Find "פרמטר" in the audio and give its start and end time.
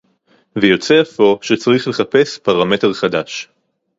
2.37-2.93